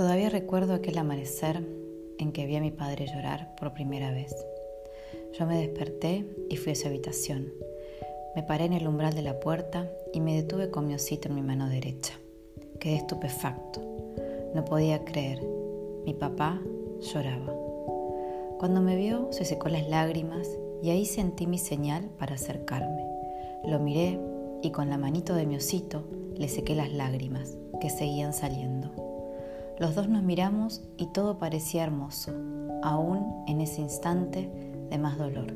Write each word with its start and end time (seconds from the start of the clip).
Todavía 0.00 0.30
recuerdo 0.30 0.72
aquel 0.72 0.96
amanecer 0.96 1.62
en 2.16 2.32
que 2.32 2.46
vi 2.46 2.56
a 2.56 2.60
mi 2.62 2.70
padre 2.70 3.06
llorar 3.06 3.54
por 3.56 3.74
primera 3.74 4.10
vez. 4.10 4.34
Yo 5.38 5.44
me 5.44 5.58
desperté 5.58 6.24
y 6.48 6.56
fui 6.56 6.72
a 6.72 6.74
su 6.74 6.88
habitación. 6.88 7.52
Me 8.34 8.42
paré 8.42 8.64
en 8.64 8.72
el 8.72 8.88
umbral 8.88 9.12
de 9.12 9.20
la 9.20 9.38
puerta 9.40 9.92
y 10.14 10.20
me 10.20 10.34
detuve 10.34 10.70
con 10.70 10.86
mi 10.86 10.94
osito 10.94 11.28
en 11.28 11.34
mi 11.34 11.42
mano 11.42 11.68
derecha. 11.68 12.14
Quedé 12.80 12.96
estupefacto. 12.96 13.82
No 14.54 14.64
podía 14.64 15.04
creer. 15.04 15.42
Mi 16.06 16.14
papá 16.14 16.62
lloraba. 17.12 17.54
Cuando 18.58 18.80
me 18.80 18.96
vio, 18.96 19.30
se 19.32 19.44
secó 19.44 19.68
las 19.68 19.86
lágrimas 19.86 20.48
y 20.82 20.88
ahí 20.88 21.04
sentí 21.04 21.46
mi 21.46 21.58
señal 21.58 22.08
para 22.18 22.36
acercarme. 22.36 23.04
Lo 23.66 23.78
miré 23.78 24.18
y 24.62 24.70
con 24.70 24.88
la 24.88 24.96
manito 24.96 25.34
de 25.34 25.44
mi 25.44 25.56
osito 25.56 26.04
le 26.38 26.48
sequé 26.48 26.74
las 26.74 26.90
lágrimas 26.90 27.58
que 27.82 27.90
seguían 27.90 28.32
saliendo. 28.32 29.09
Los 29.80 29.94
dos 29.94 30.10
nos 30.10 30.22
miramos 30.22 30.82
y 30.98 31.06
todo 31.06 31.38
parecía 31.38 31.84
hermoso, 31.84 32.32
aún 32.82 33.44
en 33.46 33.62
ese 33.62 33.80
instante 33.80 34.50
de 34.90 34.98
más 34.98 35.16
dolor. 35.16 35.54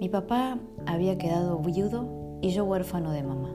Mi 0.00 0.08
papá 0.08 0.58
había 0.86 1.18
quedado 1.18 1.56
viudo 1.60 2.40
y 2.42 2.50
yo 2.50 2.64
huérfano 2.64 3.12
de 3.12 3.22
mamá. 3.22 3.54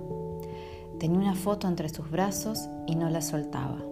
Tenía 0.99 1.19
una 1.19 1.35
foto 1.35 1.67
entre 1.67 1.89
sus 1.89 2.09
brazos 2.09 2.69
y 2.87 2.95
no 2.95 3.09
la 3.09 3.19
soltaba, 3.19 3.83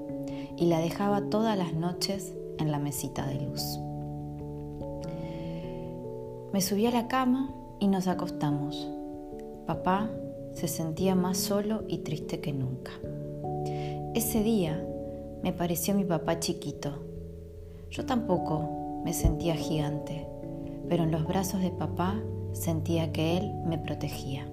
y 0.56 0.68
la 0.68 0.80
dejaba 0.80 1.30
todas 1.30 1.58
las 1.58 1.74
noches 1.74 2.34
en 2.58 2.72
la 2.72 2.80
mesita 2.80 3.28
de 3.28 3.42
luz. 3.42 3.78
Me 6.54 6.62
subí 6.62 6.86
a 6.86 6.92
la 6.92 7.10
cama 7.10 7.54
y 7.82 7.90
nos 7.90 8.08
acostamos. 8.08 8.90
Papá 9.68 10.10
se 10.54 10.70
sentía 10.70 11.16
más 11.16 11.38
solo 11.38 11.84
y 11.90 11.98
triste 11.98 12.40
que 12.40 12.54
nunca. 12.54 12.94
Ese 14.16 14.42
día 14.42 14.82
me 15.44 15.54
pareció 15.54 15.96
mi 15.96 16.04
papá 16.04 16.40
chiquito. 16.40 17.04
Yo 17.90 18.06
tampoco 18.06 19.02
me 19.04 19.14
sentía 19.14 19.56
gigante, 19.56 20.28
pero 20.88 21.04
en 21.04 21.12
los 21.12 21.26
brazos 21.26 21.62
de 21.62 21.72
papá 21.72 22.22
sentía 22.54 23.12
que 23.12 23.38
él 23.38 23.52
me 23.66 23.78
protegía. 23.78 24.48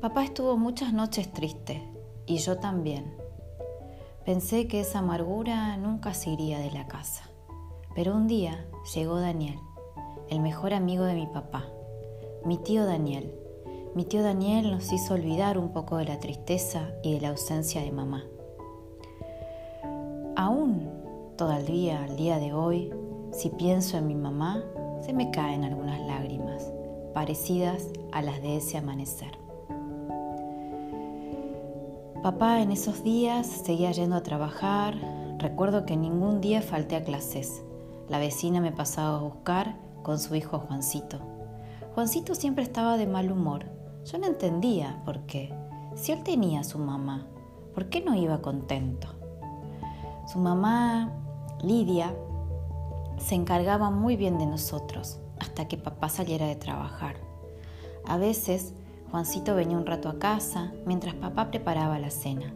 Papá 0.00 0.24
estuvo 0.24 0.56
muchas 0.56 0.92
noches 0.92 1.32
triste 1.32 1.82
y 2.24 2.38
yo 2.38 2.58
también. 2.58 3.16
Pensé 4.24 4.68
que 4.68 4.80
esa 4.80 5.00
amargura 5.00 5.76
nunca 5.76 6.14
se 6.14 6.30
iría 6.30 6.58
de 6.60 6.70
la 6.70 6.86
casa. 6.86 7.24
Pero 7.94 8.14
un 8.14 8.28
día 8.28 8.66
llegó 8.94 9.18
Daniel, 9.18 9.58
el 10.28 10.40
mejor 10.40 10.72
amigo 10.72 11.04
de 11.04 11.14
mi 11.14 11.26
papá, 11.26 11.66
mi 12.44 12.58
tío 12.58 12.84
Daniel, 12.84 13.34
mi 13.94 14.04
tío 14.04 14.22
Daniel 14.22 14.70
nos 14.70 14.92
hizo 14.92 15.14
olvidar 15.14 15.58
un 15.58 15.70
poco 15.70 15.96
de 15.96 16.04
la 16.04 16.20
tristeza 16.20 16.90
y 17.02 17.14
de 17.14 17.20
la 17.20 17.30
ausencia 17.30 17.80
de 17.82 17.90
mamá. 17.90 18.24
Aún 20.36 20.88
todavía 21.36 22.04
al 22.04 22.16
día 22.16 22.38
de 22.38 22.52
hoy, 22.52 22.92
si 23.32 23.50
pienso 23.50 23.96
en 23.96 24.06
mi 24.06 24.14
mamá, 24.14 24.62
se 25.04 25.12
me 25.12 25.30
caen 25.30 25.64
algunas 25.64 26.00
lágrimas, 26.00 26.70
parecidas 27.14 27.88
a 28.12 28.22
las 28.22 28.42
de 28.42 28.58
ese 28.58 28.78
amanecer. 28.78 29.38
Papá 32.22 32.60
en 32.60 32.72
esos 32.72 33.02
días 33.02 33.46
seguía 33.46 33.92
yendo 33.92 34.16
a 34.16 34.22
trabajar, 34.22 34.96
recuerdo 35.38 35.86
que 35.86 35.96
ningún 35.96 36.40
día 36.40 36.62
falté 36.62 36.96
a 36.96 37.04
clases. 37.04 37.62
La 38.08 38.18
vecina 38.18 38.60
me 38.60 38.72
pasaba 38.72 39.18
a 39.18 39.22
buscar 39.22 39.76
con 40.02 40.18
su 40.18 40.34
hijo 40.34 40.58
Juancito. 40.58 41.20
Juancito 41.94 42.34
siempre 42.34 42.64
estaba 42.64 42.96
de 42.96 43.06
mal 43.06 43.30
humor 43.30 43.77
yo 44.04 44.18
no 44.18 44.26
entendía 44.26 45.02
por 45.04 45.20
qué. 45.26 45.52
Si 45.94 46.12
él 46.12 46.22
tenía 46.22 46.60
a 46.60 46.64
su 46.64 46.78
mamá, 46.78 47.26
¿por 47.74 47.88
qué 47.88 48.00
no 48.00 48.14
iba 48.14 48.40
contento? 48.40 49.08
Su 50.26 50.38
mamá, 50.38 51.12
Lidia, 51.62 52.14
se 53.18 53.34
encargaba 53.34 53.90
muy 53.90 54.16
bien 54.16 54.38
de 54.38 54.46
nosotros 54.46 55.18
hasta 55.38 55.68
que 55.68 55.76
papá 55.76 56.08
saliera 56.08 56.46
de 56.46 56.56
trabajar. 56.56 57.16
A 58.06 58.16
veces 58.16 58.74
Juancito 59.10 59.54
venía 59.54 59.76
un 59.76 59.86
rato 59.86 60.08
a 60.08 60.18
casa 60.18 60.72
mientras 60.86 61.14
papá 61.14 61.50
preparaba 61.50 61.98
la 61.98 62.10
cena. 62.10 62.52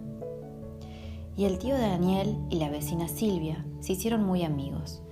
Y 1.36 1.44
el 1.44 1.58
tío 1.58 1.76
Daniel 1.78 2.36
y 2.50 2.56
la 2.56 2.68
vecina 2.68 3.08
Silvia 3.08 3.64
se 3.80 3.92
hicieron 3.92 4.22
muy 4.24 4.44
amigos. 4.44 5.02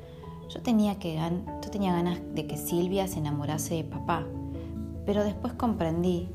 Yo 0.51 0.61
tenía, 0.61 0.99
que, 0.99 1.17
yo 1.17 1.71
tenía 1.71 1.93
ganas 1.93 2.21
de 2.35 2.47
que 2.47 2.57
Silvia 2.57 3.07
se 3.07 3.21
enamorase 3.21 3.77
de 3.77 3.85
papá, 3.85 4.27
pero 5.11 5.25
después 5.25 5.55
comprendí 5.55 6.29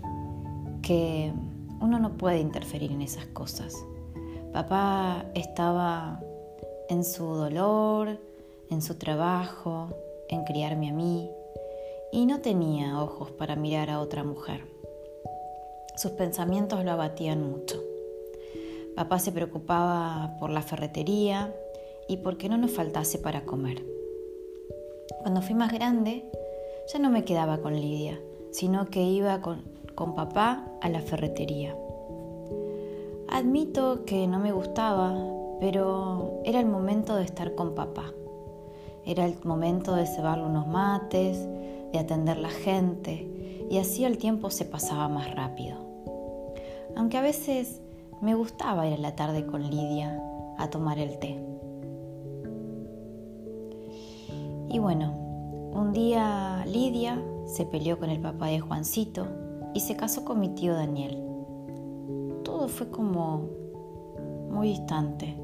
que 0.81 1.31
uno 1.79 1.97
no 1.97 2.17
puede 2.17 2.39
interferir 2.39 2.91
en 2.91 3.01
esas 3.01 3.25
cosas. 3.27 3.73
Papá 4.51 5.27
estaba 5.33 6.19
en 6.89 7.05
su 7.05 7.23
dolor, 7.23 8.19
en 8.69 8.81
su 8.81 8.95
trabajo, 8.95 9.95
en 10.27 10.43
criarme 10.43 10.89
a 10.89 10.93
mí, 10.93 11.31
y 12.11 12.25
no 12.25 12.41
tenía 12.41 13.01
ojos 13.01 13.31
para 13.31 13.55
mirar 13.55 13.89
a 13.89 14.01
otra 14.01 14.25
mujer. 14.25 14.65
Sus 15.95 16.11
pensamientos 16.11 16.83
lo 16.83 16.91
abatían 16.91 17.49
mucho. 17.49 17.81
Papá 18.93 19.19
se 19.19 19.31
preocupaba 19.31 20.35
por 20.37 20.49
la 20.49 20.61
ferretería 20.61 21.55
y 22.09 22.17
por 22.17 22.37
que 22.37 22.49
no 22.49 22.57
nos 22.57 22.71
faltase 22.71 23.19
para 23.19 23.45
comer. 23.45 23.85
Cuando 25.21 25.41
fui 25.41 25.55
más 25.55 25.71
grande, 25.71 26.25
ya 26.91 26.99
no 26.99 27.09
me 27.09 27.23
quedaba 27.23 27.59
con 27.59 27.73
Lidia, 27.73 28.19
sino 28.55 28.85
que 28.85 29.03
iba 29.03 29.41
con, 29.41 29.63
con 29.95 30.15
papá 30.15 30.65
a 30.81 30.87
la 30.87 31.01
ferretería. 31.01 31.75
Admito 33.27 34.05
que 34.05 34.27
no 34.27 34.39
me 34.39 34.53
gustaba, 34.53 35.13
pero 35.59 36.39
era 36.45 36.61
el 36.61 36.65
momento 36.65 37.17
de 37.17 37.25
estar 37.25 37.53
con 37.55 37.75
papá. 37.75 38.13
Era 39.05 39.25
el 39.25 39.35
momento 39.43 39.93
de 39.93 40.05
cebarle 40.05 40.45
unos 40.45 40.67
mates, 40.67 41.45
de 41.91 41.99
atender 41.99 42.37
la 42.37 42.49
gente, 42.49 43.27
y 43.69 43.77
así 43.77 44.05
el 44.05 44.17
tiempo 44.17 44.49
se 44.49 44.63
pasaba 44.63 45.09
más 45.09 45.35
rápido. 45.35 45.77
Aunque 46.95 47.17
a 47.17 47.21
veces 47.21 47.81
me 48.21 48.35
gustaba 48.35 48.87
ir 48.87 48.93
a 48.93 49.01
la 49.01 49.17
tarde 49.17 49.45
con 49.45 49.69
Lidia 49.69 50.17
a 50.57 50.69
tomar 50.69 50.97
el 50.97 51.19
té. 51.19 51.37
Y 54.69 54.79
bueno, 54.79 55.11
un 55.73 55.91
día 55.91 56.63
Lidia 56.65 57.21
se 57.45 57.65
peleó 57.65 57.99
con 57.99 58.09
el 58.09 58.19
papá 58.19 58.47
de 58.47 58.59
Juancito 58.59 59.27
y 59.73 59.81
se 59.81 59.95
casó 59.95 60.25
con 60.25 60.39
mi 60.39 60.49
tío 60.49 60.73
Daniel. 60.73 61.21
Todo 62.43 62.67
fue 62.67 62.89
como 62.89 63.49
muy 64.49 64.69
distante. 64.69 65.35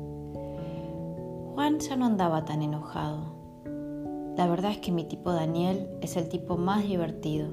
Juan 1.54 1.80
ya 1.80 1.96
no 1.96 2.06
andaba 2.06 2.46
tan 2.46 2.62
enojado. 2.62 3.36
La 4.38 4.48
verdad 4.48 4.72
es 4.72 4.78
que 4.78 4.92
mi 4.92 5.04
tipo 5.04 5.32
Daniel 5.32 5.90
es 6.02 6.16
el 6.18 6.30
tipo 6.30 6.58
más 6.58 6.84
divertido. 6.84 7.50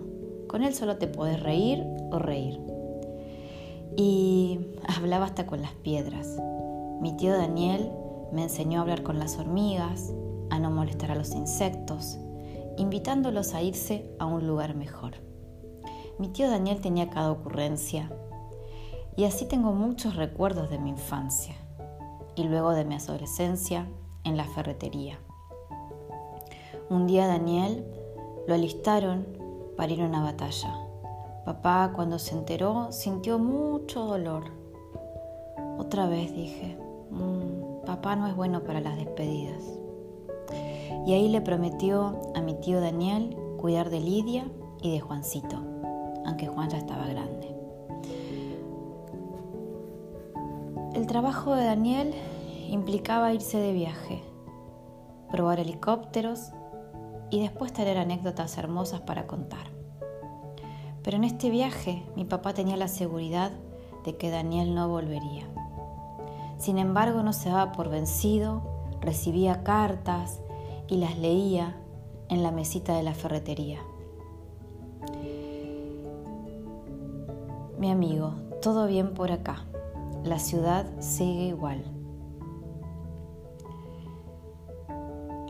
Con 0.46 0.62
él 0.62 0.74
solo 0.74 0.96
te 0.96 1.08
puedes 1.08 1.42
reír 1.42 1.84
o 2.10 2.18
reír. 2.18 2.60
Y 3.96 4.60
hablaba 4.96 5.26
hasta 5.26 5.46
con 5.46 5.60
las 5.60 5.72
piedras. 5.74 6.38
Mi 7.00 7.16
tío 7.16 7.36
Daniel 7.36 7.90
me 8.32 8.44
enseñó 8.44 8.78
a 8.78 8.82
hablar 8.82 9.02
con 9.02 9.18
las 9.18 9.38
hormigas, 9.38 10.12
a 10.50 10.58
no 10.58 10.70
molestar 10.70 11.10
a 11.10 11.14
los 11.14 11.34
insectos 11.34 12.18
invitándolos 12.78 13.54
a 13.54 13.62
irse 13.62 14.08
a 14.18 14.26
un 14.26 14.46
lugar 14.46 14.74
mejor. 14.74 15.14
Mi 16.18 16.28
tío 16.28 16.48
Daniel 16.48 16.80
tenía 16.80 17.10
cada 17.10 17.30
ocurrencia 17.30 18.10
y 19.16 19.24
así 19.24 19.46
tengo 19.46 19.72
muchos 19.72 20.16
recuerdos 20.16 20.70
de 20.70 20.78
mi 20.78 20.90
infancia 20.90 21.56
y 22.36 22.44
luego 22.44 22.70
de 22.70 22.84
mi 22.84 22.94
adolescencia 22.94 23.88
en 24.24 24.36
la 24.36 24.44
ferretería. 24.44 25.18
Un 26.88 27.06
día 27.06 27.26
Daniel 27.26 27.84
lo 28.46 28.54
alistaron 28.54 29.26
para 29.76 29.92
ir 29.92 30.00
a 30.00 30.06
una 30.06 30.22
batalla. 30.22 30.72
Papá 31.44 31.92
cuando 31.94 32.18
se 32.18 32.34
enteró 32.34 32.92
sintió 32.92 33.38
mucho 33.38 34.04
dolor. 34.04 34.44
Otra 35.78 36.06
vez 36.06 36.34
dije, 36.34 36.78
mm, 37.10 37.84
papá 37.86 38.16
no 38.16 38.26
es 38.28 38.36
bueno 38.36 38.62
para 38.62 38.80
las 38.80 38.96
despedidas 38.96 39.78
y 41.06 41.12
ahí 41.12 41.28
le 41.28 41.40
prometió 41.40 42.20
a 42.34 42.40
mi 42.40 42.54
tío 42.54 42.80
Daniel 42.80 43.36
cuidar 43.58 43.90
de 43.90 44.00
Lidia 44.00 44.46
y 44.80 44.92
de 44.92 45.00
Juancito, 45.00 45.56
aunque 46.24 46.46
Juan 46.46 46.70
ya 46.70 46.78
estaba 46.78 47.06
grande. 47.06 47.54
El 50.94 51.06
trabajo 51.06 51.54
de 51.54 51.64
Daniel 51.64 52.14
implicaba 52.68 53.32
irse 53.32 53.58
de 53.58 53.72
viaje, 53.72 54.22
probar 55.30 55.60
helicópteros 55.60 56.50
y 57.30 57.40
después 57.40 57.72
tener 57.72 57.98
anécdotas 57.98 58.56
hermosas 58.58 59.00
para 59.02 59.26
contar. 59.26 59.70
Pero 61.02 61.16
en 61.16 61.24
este 61.24 61.50
viaje 61.50 62.02
mi 62.16 62.24
papá 62.24 62.54
tenía 62.54 62.76
la 62.76 62.88
seguridad 62.88 63.52
de 64.04 64.16
que 64.16 64.30
Daniel 64.30 64.74
no 64.74 64.88
volvería. 64.88 65.46
Sin 66.58 66.78
embargo, 66.78 67.22
no 67.22 67.32
se 67.32 67.50
daba 67.50 67.72
por 67.72 67.88
vencido, 67.88 68.62
recibía 69.00 69.62
cartas, 69.62 70.40
y 70.88 70.96
las 70.96 71.18
leía 71.18 71.76
en 72.28 72.42
la 72.42 72.50
mesita 72.50 72.96
de 72.96 73.02
la 73.02 73.14
ferretería. 73.14 73.80
Mi 77.78 77.90
amigo, 77.90 78.34
todo 78.60 78.86
bien 78.86 79.14
por 79.14 79.30
acá. 79.30 79.64
la 80.24 80.38
ciudad 80.38 80.84
sigue 81.00 81.44
igual. 81.44 81.84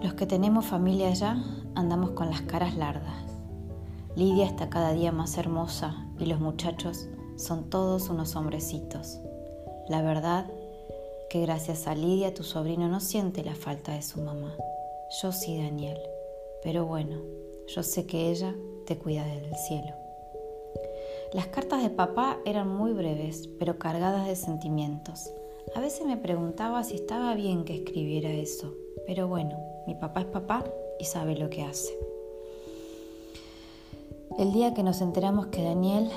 Los 0.03 0.15
que 0.15 0.27
tenemos 0.27 0.67
familia 0.67 1.09
allá 1.09 1.43
andamos 1.75 2.11
con 2.11 2.31
las 2.31 2.43
caras 2.43 2.77
largas. 2.77 3.25
Lidia 4.15 4.47
está 4.47 4.69
cada 4.69 4.93
día 4.93 5.11
más 5.11 5.39
hermosa 5.39 6.07
y 6.19 6.27
los 6.27 6.39
muchachos 6.39 7.09
son 7.37 7.71
todos 7.71 8.11
unos 8.11 8.37
hombrecitos. 8.37 9.19
La 9.89 10.03
verdad 10.03 10.47
que 11.31 11.41
gracias 11.41 11.87
a 11.87 11.95
Lidia 11.95 12.35
tu 12.35 12.43
sobrino 12.43 12.89
no 12.89 13.01
siente 13.01 13.43
la 13.43 13.55
falta 13.55 13.93
de 13.93 14.03
su 14.03 14.21
mamá. 14.21 14.55
Yo 15.11 15.33
sí, 15.33 15.57
Daniel. 15.57 15.99
Pero 16.63 16.85
bueno, 16.85 17.23
yo 17.67 17.83
sé 17.83 18.07
que 18.07 18.31
ella 18.31 18.55
te 18.85 18.99
cuida 18.99 19.25
desde 19.25 19.49
el 19.49 19.57
cielo. 19.57 19.95
Las 21.33 21.47
cartas 21.47 21.83
de 21.83 21.89
papá 21.89 22.39
eran 22.45 22.69
muy 22.69 22.93
breves, 22.93 23.49
pero 23.59 23.79
cargadas 23.79 24.27
de 24.27 24.37
sentimientos. 24.37 25.33
A 25.75 25.81
veces 25.81 26.07
me 26.07 26.19
preguntaba 26.19 26.85
si 26.85 26.97
estaba 26.97 27.35
bien 27.35 27.65
que 27.65 27.77
escribiera 27.77 28.31
eso, 28.31 28.75
pero 29.07 29.29
bueno, 29.29 29.59
mi 29.87 29.95
papá 29.95 30.21
es 30.21 30.27
papá 30.27 30.65
y 30.99 31.05
sabe 31.05 31.37
lo 31.37 31.49
que 31.49 31.63
hace. 31.63 31.99
El 34.39 34.53
día 34.53 34.75
que 34.75 34.83
nos 34.83 35.01
enteramos 35.01 35.47
que 35.47 35.63
Daniel 35.63 36.11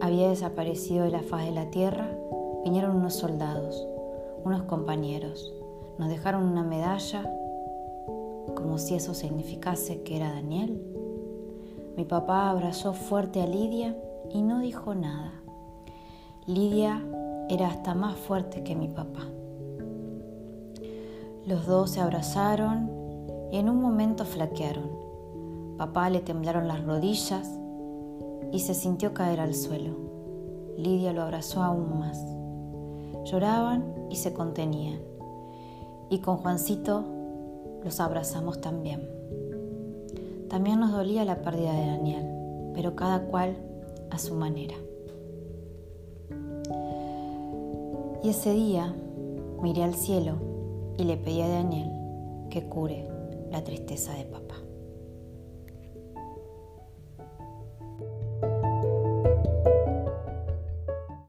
había 0.00 0.30
desaparecido 0.30 1.04
de 1.04 1.10
la 1.10 1.22
faz 1.22 1.44
de 1.44 1.52
la 1.52 1.70
tierra, 1.70 2.16
vinieron 2.64 2.96
unos 2.96 3.14
soldados, 3.14 3.86
unos 4.42 4.62
compañeros. 4.62 5.52
Nos 5.98 6.08
dejaron 6.08 6.44
una 6.44 6.62
medalla 6.62 7.30
como 8.66 8.78
si 8.78 8.96
eso 8.96 9.14
significase 9.14 10.02
que 10.02 10.16
era 10.16 10.32
Daniel. 10.32 10.82
Mi 11.96 12.04
papá 12.04 12.50
abrazó 12.50 12.94
fuerte 12.94 13.40
a 13.40 13.46
Lidia 13.46 13.96
y 14.28 14.42
no 14.42 14.58
dijo 14.58 14.92
nada. 14.92 15.30
Lidia 16.48 17.00
era 17.48 17.68
hasta 17.68 17.94
más 17.94 18.16
fuerte 18.16 18.64
que 18.64 18.74
mi 18.74 18.88
papá. 18.88 19.20
Los 21.46 21.64
dos 21.66 21.90
se 21.90 22.00
abrazaron 22.00 22.90
y 23.52 23.58
en 23.58 23.70
un 23.70 23.80
momento 23.80 24.24
flaquearon. 24.24 24.90
Papá 25.78 26.10
le 26.10 26.18
temblaron 26.18 26.66
las 26.66 26.82
rodillas 26.84 27.48
y 28.50 28.58
se 28.58 28.74
sintió 28.74 29.14
caer 29.14 29.38
al 29.38 29.54
suelo. 29.54 29.94
Lidia 30.76 31.12
lo 31.12 31.22
abrazó 31.22 31.62
aún 31.62 32.00
más. 32.00 32.20
Lloraban 33.30 33.94
y 34.10 34.16
se 34.16 34.32
contenían. 34.32 34.98
Y 36.10 36.18
con 36.18 36.38
Juancito 36.38 37.15
los 37.86 38.00
abrazamos 38.00 38.60
también. 38.60 39.08
También 40.50 40.80
nos 40.80 40.90
dolía 40.90 41.24
la 41.24 41.40
pérdida 41.40 41.72
de 41.72 41.86
Daniel, 41.86 42.26
pero 42.74 42.96
cada 42.96 43.20
cual 43.26 43.56
a 44.10 44.18
su 44.18 44.34
manera. 44.34 44.74
Y 48.24 48.28
ese 48.28 48.52
día 48.54 48.92
miré 49.62 49.84
al 49.84 49.94
cielo 49.94 50.34
y 50.98 51.04
le 51.04 51.16
pedí 51.16 51.42
a 51.42 51.48
Daniel 51.48 51.92
que 52.50 52.68
cure 52.68 53.08
la 53.52 53.62
tristeza 53.62 54.14
de 54.14 54.24
papá. 54.24 54.65